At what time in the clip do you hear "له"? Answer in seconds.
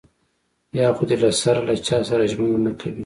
1.23-1.29, 1.67-1.73